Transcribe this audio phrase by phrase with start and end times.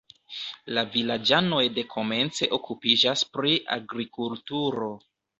[0.75, 4.89] La vilaĝanoj dekomence okupiĝas pri agrikulturo.